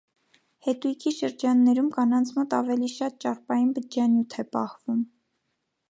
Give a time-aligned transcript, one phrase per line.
[0.67, 5.07] Հետույքի շրջաններում կանանց մոտ ավելի շատ ճարպային բջջանյութ է պահվում։